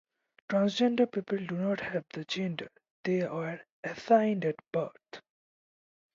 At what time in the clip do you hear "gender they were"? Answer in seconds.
2.25-3.61